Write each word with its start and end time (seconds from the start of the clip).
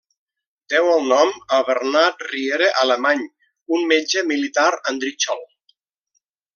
Deu 0.73 0.87
el 0.93 1.05
nom 1.11 1.33
a 1.57 1.59
Bernat 1.67 2.25
Riera 2.31 2.71
Alemany, 2.87 3.23
un 3.79 3.87
metge 3.95 4.27
militar 4.35 4.67
andritxol. 4.95 5.49